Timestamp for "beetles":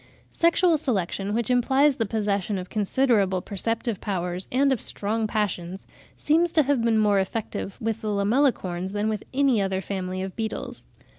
10.35-10.85